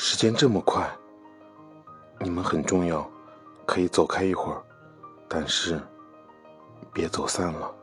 [0.00, 0.88] 时间这么快
[2.20, 3.04] 你们很重要
[3.66, 4.62] 可以走开一会儿
[5.28, 5.80] 但是
[6.92, 7.74] 别走散了。